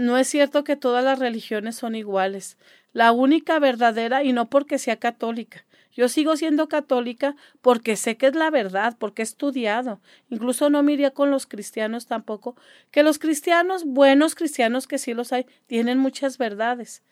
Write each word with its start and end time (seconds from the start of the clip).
no 0.00 0.18
es 0.18 0.28
cierto 0.28 0.64
que 0.64 0.76
todas 0.76 1.04
las 1.04 1.18
religiones 1.18 1.76
son 1.76 1.94
iguales. 1.94 2.56
La 2.92 3.12
única 3.12 3.58
verdadera, 3.58 4.24
y 4.24 4.32
no 4.32 4.48
porque 4.48 4.78
sea 4.78 4.96
católica. 4.96 5.64
Yo 5.92 6.08
sigo 6.08 6.36
siendo 6.36 6.68
católica 6.68 7.36
porque 7.60 7.96
sé 7.96 8.16
que 8.16 8.28
es 8.28 8.34
la 8.34 8.50
verdad, 8.50 8.96
porque 8.98 9.22
he 9.22 9.24
estudiado. 9.24 10.00
Incluso 10.28 10.70
no 10.70 10.82
me 10.82 11.10
con 11.12 11.30
los 11.30 11.46
cristianos 11.46 12.06
tampoco, 12.06 12.56
que 12.90 13.02
los 13.02 13.18
cristianos, 13.18 13.84
buenos 13.84 14.34
cristianos 14.34 14.86
que 14.86 14.98
sí 14.98 15.14
los 15.14 15.32
hay, 15.32 15.46
tienen 15.66 15.98
muchas 15.98 16.38
verdades. 16.38 17.02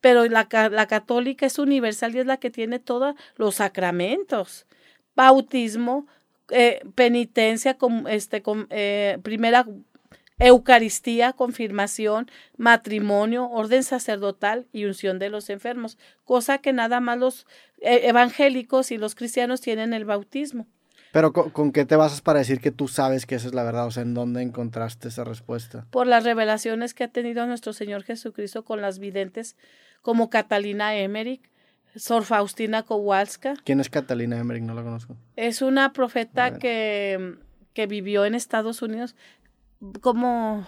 Pero 0.00 0.24
la, 0.26 0.46
la 0.70 0.86
católica 0.86 1.46
es 1.46 1.58
universal 1.58 2.14
y 2.14 2.20
es 2.20 2.26
la 2.26 2.36
que 2.36 2.50
tiene 2.50 2.78
todos 2.78 3.16
los 3.36 3.56
sacramentos. 3.56 4.66
Bautismo, 5.14 6.06
eh, 6.50 6.80
penitencia, 6.94 7.76
este, 8.08 8.42
eh, 8.70 9.18
primera 9.22 9.66
Eucaristía, 10.38 11.32
confirmación, 11.32 12.30
matrimonio, 12.56 13.48
orden 13.48 13.82
sacerdotal 13.82 14.66
y 14.72 14.84
unción 14.84 15.18
de 15.18 15.30
los 15.30 15.48
enfermos, 15.48 15.98
cosa 16.24 16.58
que 16.58 16.72
nada 16.72 17.00
más 17.00 17.18
los 17.18 17.46
eh, 17.80 18.02
evangélicos 18.04 18.90
y 18.90 18.98
los 18.98 19.14
cristianos 19.14 19.60
tienen 19.62 19.94
el 19.94 20.04
bautismo. 20.04 20.66
Pero 21.12 21.32
¿con, 21.32 21.72
qué 21.72 21.86
te 21.86 21.96
basas 21.96 22.20
para 22.20 22.40
decir 22.40 22.60
que 22.60 22.70
tú 22.70 22.88
sabes 22.88 23.24
que 23.24 23.36
esa 23.36 23.46
es 23.46 23.54
la 23.54 23.62
verdad? 23.62 23.86
O 23.86 23.90
sea, 23.90 24.02
¿en 24.02 24.12
dónde 24.12 24.42
encontraste 24.42 25.08
esa 25.08 25.24
respuesta? 25.24 25.86
Por 25.90 26.06
las 26.06 26.24
revelaciones 26.24 26.92
que 26.92 27.04
ha 27.04 27.08
tenido 27.08 27.46
nuestro 27.46 27.72
Señor 27.72 28.02
Jesucristo 28.02 28.66
con 28.66 28.82
las 28.82 28.98
videntes 28.98 29.56
como 30.02 30.28
Catalina 30.28 30.94
Emmerich, 30.94 31.50
Sor 31.94 32.24
Faustina 32.24 32.82
Kowalska. 32.82 33.54
¿Quién 33.64 33.80
es 33.80 33.88
Catalina 33.88 34.38
Emmerich? 34.38 34.62
No 34.62 34.74
la 34.74 34.82
conozco. 34.82 35.16
Es 35.36 35.62
una 35.62 35.94
profeta 35.94 36.58
que, 36.58 37.36
que 37.72 37.86
vivió 37.86 38.26
en 38.26 38.34
Estados 38.34 38.82
Unidos. 38.82 39.16
¿Cómo, 40.00 40.66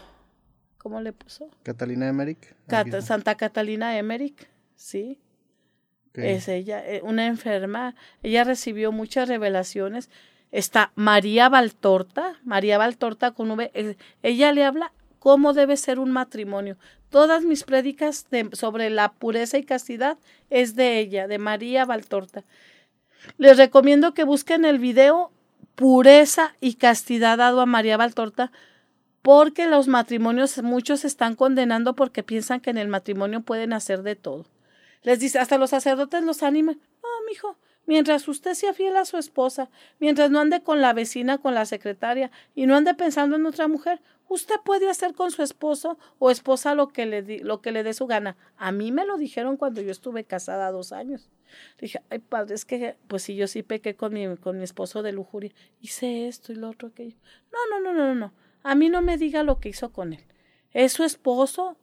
cómo 0.78 1.00
le 1.00 1.12
puso? 1.12 1.48
Catalina 1.62 2.08
Emmerich. 2.08 2.54
Santa 3.02 3.36
Catalina 3.36 3.98
Emmerich, 3.98 4.48
sí. 4.76 5.18
Es 6.14 6.48
ella, 6.48 6.84
eh, 6.84 7.00
una 7.04 7.26
enferma. 7.26 7.94
Ella 8.22 8.42
recibió 8.44 8.90
muchas 8.90 9.28
revelaciones. 9.28 10.10
Está 10.50 10.92
María 10.96 11.48
Valtorta, 11.48 12.34
María 12.42 12.76
Valtorta 12.76 13.32
con 13.32 13.50
V. 13.52 13.96
Ella 14.22 14.52
le 14.52 14.64
habla 14.64 14.92
cómo 15.18 15.52
debe 15.52 15.76
ser 15.76 15.98
un 15.98 16.10
matrimonio. 16.10 16.76
Todas 17.10 17.44
mis 17.44 17.64
prédicas 17.64 18.26
sobre 18.52 18.90
la 18.90 19.12
pureza 19.12 19.58
y 19.58 19.64
castidad 19.64 20.18
es 20.50 20.74
de 20.74 20.98
ella, 20.98 21.28
de 21.28 21.38
María 21.38 21.84
Valtorta. 21.84 22.44
Les 23.36 23.56
recomiendo 23.56 24.14
que 24.14 24.24
busquen 24.24 24.64
el 24.64 24.78
video 24.78 25.30
Pureza 25.74 26.56
y 26.60 26.74
Castidad 26.74 27.38
dado 27.38 27.60
a 27.60 27.66
María 27.66 27.96
Valtorta 27.96 28.50
porque 29.28 29.66
los 29.66 29.88
matrimonios 29.88 30.62
muchos 30.62 31.00
se 31.00 31.06
están 31.06 31.36
condenando 31.36 31.94
porque 31.94 32.22
piensan 32.22 32.60
que 32.60 32.70
en 32.70 32.78
el 32.78 32.88
matrimonio 32.88 33.42
pueden 33.42 33.74
hacer 33.74 34.02
de 34.02 34.16
todo. 34.16 34.46
Les 35.02 35.20
dice, 35.20 35.38
hasta 35.38 35.58
los 35.58 35.68
sacerdotes 35.68 36.24
los 36.24 36.42
animan. 36.42 36.80
No, 37.02 37.08
mijo, 37.28 37.58
mientras 37.84 38.26
usted 38.26 38.54
sea 38.54 38.72
fiel 38.72 38.96
a 38.96 39.04
su 39.04 39.18
esposa, 39.18 39.68
mientras 39.98 40.30
no 40.30 40.40
ande 40.40 40.62
con 40.62 40.80
la 40.80 40.94
vecina, 40.94 41.36
con 41.36 41.54
la 41.54 41.66
secretaria 41.66 42.30
y 42.54 42.64
no 42.64 42.74
ande 42.74 42.94
pensando 42.94 43.36
en 43.36 43.44
otra 43.44 43.68
mujer, 43.68 44.00
usted 44.28 44.54
puede 44.64 44.88
hacer 44.88 45.12
con 45.12 45.30
su 45.30 45.42
esposo 45.42 45.98
o 46.18 46.30
esposa 46.30 46.74
lo 46.74 46.88
que 46.88 47.04
le, 47.04 47.40
lo 47.40 47.60
que 47.60 47.70
le 47.70 47.82
dé 47.82 47.92
su 47.92 48.06
gana. 48.06 48.34
A 48.56 48.72
mí 48.72 48.92
me 48.92 49.04
lo 49.04 49.18
dijeron 49.18 49.58
cuando 49.58 49.82
yo 49.82 49.90
estuve 49.90 50.24
casada 50.24 50.72
dos 50.72 50.90
años. 50.90 51.28
Dije, 51.78 52.00
ay 52.08 52.20
padre, 52.20 52.54
es 52.54 52.64
que, 52.64 52.96
pues 53.08 53.24
sí, 53.24 53.36
yo 53.36 53.46
sí 53.46 53.62
pequé 53.62 53.94
con 53.94 54.14
mi, 54.14 54.38
con 54.38 54.56
mi 54.56 54.64
esposo 54.64 55.02
de 55.02 55.12
lujuria. 55.12 55.52
Hice 55.82 56.28
esto 56.28 56.50
y 56.50 56.56
lo 56.56 56.70
otro, 56.70 56.88
aquello. 56.88 57.18
No, 57.52 57.78
no, 57.78 57.92
no, 57.92 57.92
no, 57.92 58.14
no. 58.14 58.47
A 58.62 58.74
mí 58.74 58.88
no 58.88 59.02
me 59.02 59.16
diga 59.16 59.42
lo 59.42 59.60
que 59.60 59.70
hizo 59.70 59.92
con 59.92 60.12
él. 60.12 60.24
Es 60.72 60.92
su 60.92 61.04
esposo. 61.04 61.76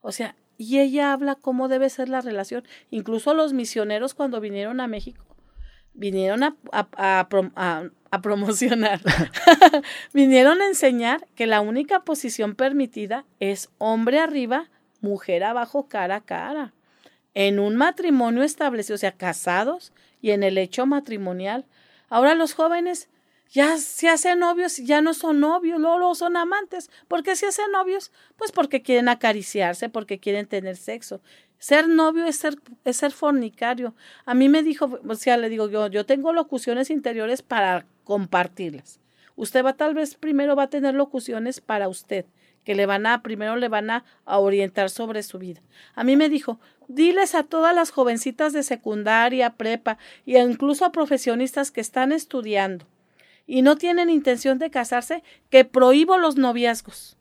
O 0.00 0.12
sea, 0.12 0.36
y 0.56 0.80
ella 0.80 1.12
habla 1.12 1.36
cómo 1.36 1.68
debe 1.68 1.88
ser 1.88 2.08
la 2.08 2.20
relación. 2.20 2.64
Incluso 2.90 3.32
los 3.32 3.52
misioneros 3.52 4.14
cuando 4.14 4.40
vinieron 4.40 4.80
a 4.80 4.88
México, 4.88 5.24
vinieron 5.94 6.42
a, 6.42 6.56
a, 6.72 7.28
promocionar, 8.22 9.00
vinieron 10.12 10.60
a 10.60 10.66
enseñar 10.66 11.26
que 11.34 11.46
la 11.46 11.60
única 11.60 12.04
posición 12.04 12.54
permitida 12.54 13.24
es 13.40 13.70
hombre 13.78 14.18
arriba, 14.18 14.68
mujer 15.00 15.44
abajo, 15.44 15.88
cara 15.88 16.16
a 16.16 16.20
cara. 16.20 16.74
En 17.34 17.60
un 17.60 17.76
matrimonio 17.76 18.42
establecido, 18.42 18.96
o 18.96 18.98
sea, 18.98 19.12
casados 19.12 19.92
y 20.20 20.32
en 20.32 20.42
el 20.42 20.58
hecho 20.58 20.86
matrimonial. 20.86 21.66
Ahora 22.08 22.34
los 22.34 22.54
jóvenes 22.54 23.08
ya 23.50 23.78
se 23.78 24.08
hacen 24.08 24.40
novios, 24.40 24.76
ya 24.76 25.00
no 25.00 25.14
son 25.14 25.40
novios, 25.40 25.80
luego, 25.80 26.14
son 26.14 26.36
amantes. 26.36 26.90
¿Por 27.08 27.22
qué 27.22 27.34
se 27.34 27.46
hacen 27.46 27.70
novios? 27.72 28.12
Pues 28.36 28.52
porque 28.52 28.82
quieren 28.82 29.08
acariciarse, 29.08 29.88
porque 29.88 30.18
quieren 30.18 30.46
tener 30.46 30.76
sexo. 30.76 31.20
Ser 31.58 31.88
novio 31.88 32.26
es 32.26 32.36
ser, 32.36 32.56
es 32.84 32.98
ser 32.98 33.10
fornicario. 33.10 33.94
A 34.26 34.34
mí 34.34 34.48
me 34.48 34.62
dijo, 34.62 35.00
o 35.06 35.14
sea, 35.14 35.36
le 35.38 35.48
digo 35.48 35.68
yo, 35.68 35.86
yo 35.88 36.04
tengo 36.04 36.32
locuciones 36.32 36.90
interiores 36.90 37.42
para 37.42 37.86
compartirlas. 38.04 39.00
Usted 39.34 39.64
va 39.64 39.72
tal 39.72 39.94
vez 39.94 40.14
primero 40.14 40.54
va 40.54 40.64
a 40.64 40.70
tener 40.70 40.94
locuciones 40.94 41.60
para 41.60 41.88
usted, 41.88 42.26
que 42.64 42.74
le 42.74 42.86
van 42.86 43.06
a, 43.06 43.22
primero 43.22 43.56
le 43.56 43.68
van 43.68 43.88
a, 43.88 44.04
a 44.24 44.38
orientar 44.38 44.90
sobre 44.90 45.22
su 45.22 45.38
vida. 45.38 45.62
A 45.94 46.04
mí 46.04 46.16
me 46.16 46.28
dijo, 46.28 46.60
diles 46.86 47.34
a 47.34 47.44
todas 47.44 47.74
las 47.74 47.90
jovencitas 47.90 48.52
de 48.52 48.62
secundaria, 48.62 49.54
prepa, 49.54 49.96
e 50.26 50.38
incluso 50.38 50.84
a 50.84 50.92
profesionistas 50.92 51.70
que 51.70 51.80
están 51.80 52.12
estudiando 52.12 52.86
y 53.48 53.62
no 53.62 53.76
tienen 53.76 54.10
intención 54.10 54.58
de 54.58 54.70
casarse, 54.70 55.24
que 55.48 55.64
prohíbo 55.64 56.18
los 56.18 56.36
noviazgos. 56.36 57.16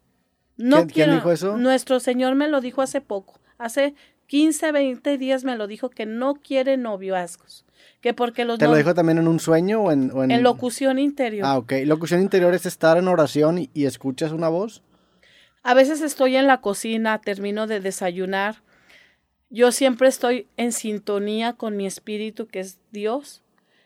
No 0.58 0.86
¿Quién, 0.86 1.12
dijo 1.12 1.32
eso? 1.32 1.58
Nuestro 1.58 2.00
Señor 2.00 2.36
me 2.36 2.50
lo 2.50 2.60
dijo 2.60 2.82
hace 2.82 3.00
poco, 3.00 3.40
hace 3.58 3.96
15, 4.28 4.74
20 4.74 5.18
días 5.18 5.46
me 5.46 5.56
lo 5.56 5.68
dijo 5.68 5.90
que 5.90 6.06
no 6.06 6.36
quiere 6.36 6.76
noviazgos. 6.76 7.66
Que 8.02 8.14
porque 8.14 8.44
los 8.44 8.60
¿Te 8.60 8.68
lo 8.68 8.76
dijo 8.76 8.94
también 8.94 9.18
en 9.20 9.28
un 9.28 9.40
sueño 9.40 9.84
o 9.84 9.92
en, 9.92 10.12
en... 10.30 10.44
locución 10.44 11.00
interior. 11.00 11.46
Ah, 11.48 11.58
ok. 11.58 11.74
Locución 11.86 12.22
interior 12.22 12.54
es 12.54 12.66
estar 12.66 12.98
en 12.98 13.08
oración 13.08 13.58
y, 13.58 13.70
y 13.74 13.86
escuchas 13.86 14.32
una 14.32 14.50
voz. 14.50 14.84
A 15.64 15.74
veces 15.74 16.02
estoy 16.02 16.36
en 16.36 16.46
la 16.46 16.60
cocina, 16.60 17.20
termino 17.22 17.68
de 17.68 17.80
desayunar. 17.80 18.62
Yo 19.50 19.72
siempre 19.72 20.10
estoy 20.10 20.48
en 20.58 20.74
sintonía 20.74 21.54
con 21.54 21.78
mi 21.78 21.88
espíritu, 21.88 22.48
que 22.48 22.60
es 22.60 22.80
Dios. 22.92 23.44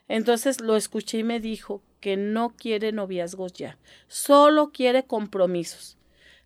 Entonces 0.07 0.59
lo 0.59 0.75
escuché 0.75 1.19
y 1.19 1.23
me 1.23 1.39
dijo, 1.39 1.81
que 2.01 2.17
no 2.17 2.49
quiere 2.49 2.91
noviazgos 2.91 3.53
ya, 3.53 3.77
solo 4.07 4.71
quiere 4.71 5.03
compromisos. 5.03 5.97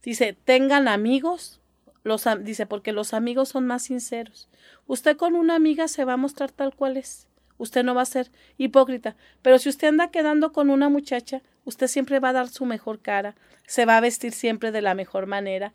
Dice, 0.03 0.37
tengan 0.45 0.87
amigos, 0.87 1.59
los, 2.03 2.25
dice, 2.41 2.67
porque 2.67 2.91
los 2.91 3.15
amigos 3.15 3.49
son 3.49 3.65
más 3.65 3.83
sinceros. 3.83 4.47
Usted 4.85 5.17
con 5.17 5.33
una 5.33 5.55
amiga 5.55 5.87
se 5.87 6.05
va 6.05 6.13
a 6.13 6.17
mostrar 6.17 6.51
tal 6.51 6.75
cual 6.75 6.97
es. 6.97 7.27
Usted 7.57 7.83
no 7.83 7.95
va 7.95 8.01
a 8.01 8.05
ser 8.05 8.31
hipócrita. 8.57 9.15
Pero 9.41 9.57
si 9.57 9.69
usted 9.69 9.87
anda 9.87 10.11
quedando 10.11 10.51
con 10.51 10.69
una 10.69 10.89
muchacha, 10.89 11.41
usted 11.63 11.87
siempre 11.87 12.19
va 12.19 12.29
a 12.29 12.33
dar 12.33 12.49
su 12.49 12.65
mejor 12.65 12.99
cara, 12.99 13.35
se 13.65 13.85
va 13.85 13.97
a 13.97 14.01
vestir 14.01 14.33
siempre 14.33 14.71
de 14.71 14.81
la 14.83 14.93
mejor 14.93 15.25
manera, 15.25 15.73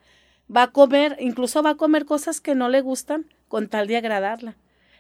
va 0.55 0.65
a 0.65 0.71
comer, 0.71 1.17
incluso 1.19 1.63
va 1.63 1.71
a 1.71 1.77
comer 1.77 2.05
cosas 2.05 2.41
que 2.41 2.55
no 2.55 2.69
le 2.69 2.83
gustan 2.83 3.27
con 3.49 3.69
tal 3.69 3.89
de 3.89 3.97
agradarla. 3.97 4.57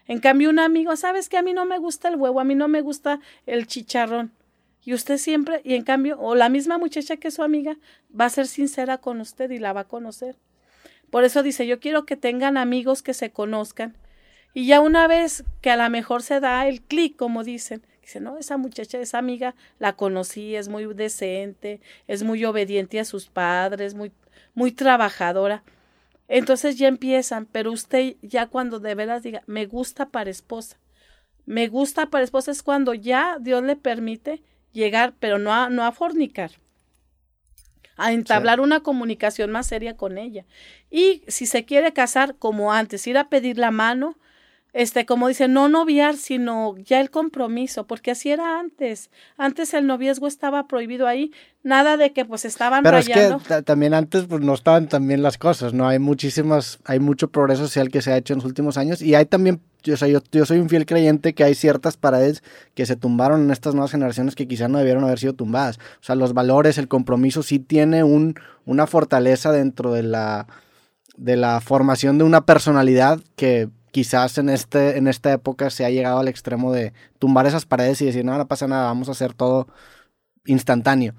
En 0.06 0.18
cambio, 0.18 0.50
un 0.50 0.58
amigo, 0.58 0.96
¿sabes 0.96 1.28
que 1.28 1.36
a 1.36 1.42
mí 1.42 1.52
no 1.52 1.66
me 1.66 1.78
gusta 1.78 2.08
el 2.08 2.16
huevo, 2.16 2.40
a 2.40 2.44
mí 2.44 2.56
no 2.56 2.66
me 2.66 2.80
gusta 2.80 3.20
el 3.46 3.68
chicharrón? 3.68 4.32
Y 4.82 4.94
usted 4.94 5.18
siempre, 5.18 5.60
y 5.64 5.74
en 5.74 5.84
cambio, 5.84 6.18
o 6.18 6.34
la 6.34 6.48
misma 6.48 6.78
muchacha 6.78 7.16
que 7.16 7.28
es 7.28 7.34
su 7.34 7.42
amiga, 7.42 7.76
va 8.18 8.26
a 8.26 8.30
ser 8.30 8.46
sincera 8.46 8.98
con 8.98 9.20
usted 9.20 9.50
y 9.50 9.58
la 9.58 9.72
va 9.72 9.82
a 9.82 9.88
conocer. 9.88 10.36
Por 11.10 11.24
eso 11.24 11.42
dice, 11.42 11.66
yo 11.66 11.80
quiero 11.80 12.06
que 12.06 12.16
tengan 12.16 12.56
amigos 12.56 13.02
que 13.02 13.14
se 13.14 13.30
conozcan. 13.30 13.96
Y 14.54 14.66
ya 14.66 14.80
una 14.80 15.06
vez 15.06 15.44
que 15.60 15.70
a 15.70 15.76
lo 15.76 15.88
mejor 15.90 16.22
se 16.22 16.40
da 16.40 16.66
el 16.66 16.80
clic, 16.80 17.16
como 17.16 17.44
dicen, 17.44 17.82
dice, 18.00 18.20
no, 18.20 18.38
esa 18.38 18.56
muchacha, 18.56 18.98
esa 18.98 19.18
amiga, 19.18 19.54
la 19.78 19.94
conocí, 19.94 20.56
es 20.56 20.68
muy 20.68 20.86
decente, 20.94 21.80
es 22.06 22.22
muy 22.22 22.44
obediente 22.44 22.98
a 23.00 23.04
sus 23.04 23.26
padres, 23.28 23.94
muy, 23.94 24.12
muy 24.54 24.72
trabajadora. 24.72 25.62
Entonces 26.26 26.78
ya 26.78 26.88
empiezan, 26.88 27.46
pero 27.46 27.72
usted 27.72 28.16
ya 28.22 28.46
cuando 28.46 28.78
de 28.78 28.94
veras 28.94 29.22
diga, 29.22 29.42
me 29.46 29.66
gusta 29.66 30.08
para 30.08 30.30
esposa. 30.30 30.78
Me 31.44 31.66
gusta 31.66 32.06
para 32.06 32.24
esposa 32.24 32.52
es 32.52 32.62
cuando 32.62 32.94
ya 32.94 33.38
Dios 33.40 33.62
le 33.64 33.74
permite 33.74 34.42
llegar, 34.72 35.14
pero 35.18 35.38
no 35.38 35.52
a, 35.52 35.70
no 35.70 35.84
a 35.84 35.92
fornicar, 35.92 36.52
a 37.96 38.12
entablar 38.12 38.60
una 38.60 38.80
comunicación 38.80 39.50
más 39.50 39.66
seria 39.66 39.96
con 39.96 40.18
ella. 40.18 40.44
Y 40.90 41.22
si 41.28 41.46
se 41.46 41.64
quiere 41.64 41.92
casar 41.92 42.36
como 42.36 42.72
antes, 42.72 43.06
ir 43.06 43.18
a 43.18 43.28
pedir 43.28 43.58
la 43.58 43.70
mano, 43.70 44.16
este, 44.72 45.04
como 45.04 45.28
dice, 45.28 45.48
no 45.48 45.68
noviar, 45.68 46.16
sino 46.16 46.76
ya 46.78 47.00
el 47.00 47.10
compromiso, 47.10 47.86
porque 47.86 48.12
así 48.12 48.30
era 48.30 48.60
antes. 48.60 49.10
Antes 49.36 49.74
el 49.74 49.86
noviazgo 49.86 50.26
estaba 50.26 50.68
prohibido 50.68 51.06
ahí, 51.06 51.32
nada 51.62 51.96
de 51.96 52.12
que 52.12 52.24
pues 52.24 52.44
estaban 52.44 52.82
Pero 52.82 52.98
es 52.98 53.08
que 53.08 53.62
también 53.62 53.94
antes 53.94 54.26
pues 54.26 54.40
no 54.40 54.54
estaban 54.54 54.88
tan 54.88 55.06
bien 55.08 55.22
las 55.22 55.38
cosas, 55.38 55.74
¿no? 55.74 55.88
Hay 55.88 55.98
muchísimas, 55.98 56.78
hay 56.84 57.00
mucho 57.00 57.28
progreso 57.28 57.62
social 57.64 57.90
que 57.90 58.00
se 58.00 58.12
ha 58.12 58.16
hecho 58.16 58.32
en 58.32 58.38
los 58.38 58.46
últimos 58.46 58.76
años 58.76 59.02
y 59.02 59.14
hay 59.14 59.26
también, 59.26 59.60
yo, 59.82 59.94
yo, 59.94 60.20
yo 60.32 60.46
soy 60.46 60.58
un 60.58 60.68
fiel 60.68 60.86
creyente 60.86 61.34
que 61.34 61.44
hay 61.44 61.54
ciertas 61.54 61.96
paredes 61.96 62.42
que 62.74 62.86
se 62.86 62.96
tumbaron 62.96 63.42
en 63.42 63.50
estas 63.50 63.74
nuevas 63.74 63.90
generaciones 63.90 64.34
que 64.34 64.48
quizás 64.48 64.70
no 64.70 64.78
debieron 64.78 65.04
haber 65.04 65.18
sido 65.18 65.34
tumbadas. 65.34 65.78
O 66.00 66.04
sea, 66.04 66.14
los 66.14 66.34
valores, 66.34 66.78
el 66.78 66.88
compromiso 66.88 67.42
sí 67.42 67.58
tiene 67.58 68.04
un, 68.04 68.34
una 68.64 68.86
fortaleza 68.86 69.52
dentro 69.52 69.92
de 69.92 70.02
la 70.02 70.46
de 71.20 71.36
la 71.36 71.60
formación 71.60 72.16
de 72.16 72.24
una 72.24 72.46
personalidad 72.46 73.20
que 73.36 73.68
quizás 73.90 74.38
en, 74.38 74.48
este, 74.48 74.96
en 74.96 75.06
esta 75.06 75.32
época 75.32 75.68
se 75.68 75.84
ha 75.84 75.90
llegado 75.90 76.18
al 76.18 76.28
extremo 76.28 76.72
de 76.72 76.94
tumbar 77.18 77.46
esas 77.46 77.66
paredes 77.66 78.00
y 78.00 78.06
decir, 78.06 78.24
no, 78.24 78.36
no 78.38 78.48
pasa 78.48 78.66
nada, 78.66 78.84
vamos 78.84 79.08
a 79.08 79.12
hacer 79.12 79.34
todo 79.34 79.68
instantáneo. 80.46 81.14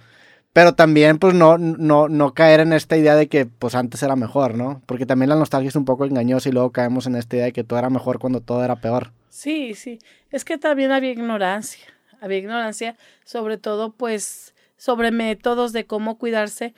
Pero 0.53 0.75
también, 0.75 1.17
pues, 1.17 1.33
no, 1.33 1.57
no, 1.57 2.09
no 2.09 2.33
caer 2.33 2.59
en 2.59 2.73
esta 2.73 2.97
idea 2.97 3.15
de 3.15 3.27
que, 3.29 3.45
pues, 3.45 3.73
antes 3.73 4.03
era 4.03 4.17
mejor, 4.17 4.55
¿no? 4.55 4.81
Porque 4.85 5.05
también 5.05 5.29
la 5.29 5.35
nostalgia 5.35 5.69
es 5.69 5.75
un 5.77 5.85
poco 5.85 6.05
engañosa 6.05 6.49
y 6.49 6.51
luego 6.51 6.71
caemos 6.71 7.07
en 7.07 7.15
esta 7.15 7.37
idea 7.37 7.45
de 7.45 7.53
que 7.53 7.63
todo 7.63 7.79
era 7.79 7.89
mejor 7.89 8.19
cuando 8.19 8.41
todo 8.41 8.63
era 8.63 8.75
peor. 8.75 9.13
Sí, 9.29 9.75
sí. 9.75 9.99
Es 10.29 10.43
que 10.43 10.57
también 10.57 10.91
había 10.91 11.11
ignorancia. 11.11 11.85
Había 12.19 12.39
ignorancia, 12.39 12.97
sobre 13.23 13.57
todo, 13.57 13.93
pues, 13.93 14.53
sobre 14.75 15.11
métodos 15.11 15.71
de 15.71 15.85
cómo 15.85 16.17
cuidarse, 16.17 16.73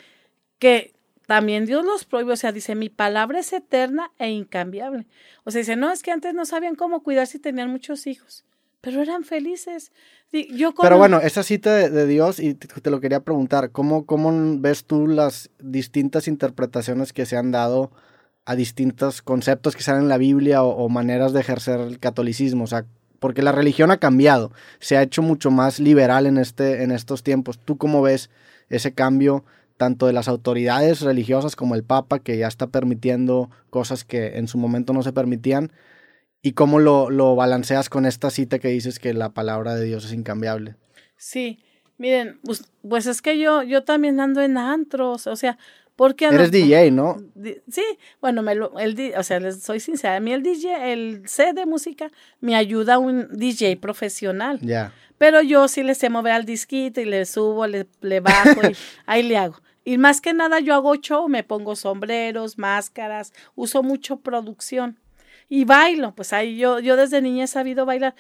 que 0.60 0.94
también 1.26 1.66
Dios 1.66 1.84
los 1.84 2.06
prohíbe. 2.06 2.34
O 2.34 2.38
sea, 2.38 2.52
dice, 2.52 2.76
mi 2.76 2.90
palabra 2.90 3.40
es 3.40 3.54
eterna 3.54 4.12
e 4.20 4.30
incambiable. 4.30 5.08
O 5.46 5.52
sea, 5.52 5.60
dice, 5.60 5.76
no, 5.76 5.92
es 5.92 6.04
que 6.04 6.12
antes 6.12 6.36
no 6.36 6.46
sabían 6.46 6.76
cómo 6.76 7.02
cuidarse 7.02 7.38
y 7.38 7.42
tenían 7.42 7.72
muchos 7.72 8.06
hijos 8.06 8.46
pero 8.84 9.02
eran 9.02 9.24
felices. 9.24 9.94
Yo 10.50 10.74
Pero 10.76 10.98
bueno, 10.98 11.22
esa 11.22 11.42
cita 11.42 11.74
de, 11.74 12.06
Dios, 12.06 12.40
y 12.40 12.54
te, 12.54 12.90
lo 12.90 13.00
quería 13.00 13.22
preguntar, 13.22 13.72
¿cómo, 13.72 14.06
¿cómo 14.06 14.60
ves 14.60 14.84
tú 14.84 15.08
las 15.08 15.50
distintas 15.60 16.28
interpretaciones 16.28 17.14
que 17.14 17.26
se 17.26 17.38
han 17.38 17.52
dado 17.52 17.92
a 18.44 18.56
distintos 18.56 19.22
conceptos 19.22 19.78
que 19.78 19.84
salen 19.84 20.04
en 20.04 20.10
la 20.10 20.18
Biblia 20.18 20.64
o, 20.64 20.90
maneras 20.90 21.32
de 21.32 21.40
ejercer 21.40 21.80
el 21.80 21.98
catolicismo? 22.00 22.66
O 22.66 22.68
sea, 22.68 22.86
porque 23.20 23.42
la 23.42 23.54
religión 23.54 23.90
ha 23.90 24.00
cambiado, 24.00 24.52
se 24.82 24.98
ha 24.98 25.02
hecho 25.02 25.22
mucho 25.22 25.50
más 25.50 25.80
liberal 25.80 26.26
en, 26.26 26.38
este, 26.38 26.84
en 26.84 26.92
estos 26.92 27.24
tiempos. 27.24 27.60
¿Tú 27.64 27.78
cómo 27.78 28.02
ves 28.02 28.30
ese 28.68 28.92
cambio 28.92 29.46
tanto 29.78 30.08
de 30.08 30.14
las 30.14 30.28
autoridades 30.28 31.00
religiosas 31.00 31.56
como 31.56 31.76
el 31.76 31.86
Papa, 31.86 32.20
que 32.20 32.38
ya 32.38 32.48
está 32.48 32.68
permitiendo 32.68 33.50
cosas 33.70 34.04
que 34.04 34.38
en 34.40 34.50
su 34.50 34.58
momento 34.58 34.92
no 34.92 35.04
se 35.04 35.14
permitían? 35.14 35.72
¿Y 36.46 36.52
cómo 36.52 36.80
lo, 36.80 37.10
lo 37.10 37.36
balanceas 37.38 37.88
con 37.88 38.06
esta 38.06 38.30
cita 38.30 38.60
que 38.60 38.68
dices 38.68 39.00
que 39.00 39.14
la 39.14 39.30
palabra 39.30 39.76
de 39.76 39.86
Dios 39.86 40.04
es 40.04 40.12
incambiable? 40.12 40.76
Sí, 41.16 41.64
miren, 41.98 42.38
pues, 42.44 42.66
pues, 42.88 43.08
es 43.08 43.22
que 43.22 43.40
yo, 43.40 43.64
yo 43.64 43.86
también 43.86 44.20
ando 44.20 44.42
en 44.42 44.58
antros, 44.58 45.26
o 45.26 45.38
sea, 45.38 45.58
porque 45.96 46.26
Eres 46.26 46.52
DJ, 46.52 46.92
¿no? 46.92 47.24
Sí, 47.70 47.84
bueno, 48.20 48.42
me 48.42 48.56
lo, 48.56 48.78
el, 48.78 49.14
o 49.16 49.24
sea, 49.24 49.40
les 49.40 49.64
soy 49.64 49.80
sincera, 49.80 50.18
a 50.18 50.20
mí 50.20 50.34
el 50.34 50.44
DJ, 50.44 50.92
el 50.92 51.30
C 51.30 51.54
de 51.54 51.66
música, 51.66 52.12
me 52.42 52.58
ayuda 52.58 52.98
un 52.98 53.30
DJ 53.32 53.78
profesional. 53.78 54.60
Ya. 54.62 54.92
Pero 55.18 55.42
yo 55.42 55.70
sí 55.70 55.82
le 55.82 55.96
sé 55.96 56.10
mover 56.10 56.34
al 56.34 56.46
disquito 56.46 57.00
y 57.00 57.06
le 57.06 57.26
subo, 57.26 57.68
le, 57.68 57.88
le 58.02 58.20
bajo 58.20 58.68
y 58.70 58.76
ahí 59.06 59.24
le 59.24 59.38
hago. 59.38 59.62
Y 59.86 59.98
más 59.98 60.20
que 60.20 60.34
nada 60.34 60.60
yo 60.60 60.74
hago 60.74 60.96
show, 60.96 61.30
me 61.30 61.46
pongo 61.46 61.78
sombreros, 61.78 62.58
máscaras, 62.58 63.32
uso 63.56 63.82
mucho 63.82 64.18
producción 64.18 64.98
y 65.50 65.66
bailo, 65.66 66.14
pues 66.16 66.34
ahí 66.34 66.58
yo, 66.58 66.80
yo 66.80 66.96
desde 66.96 67.22
niña 67.22 67.46
he 67.46 67.48
sabido 67.48 67.86
bailar. 67.86 68.16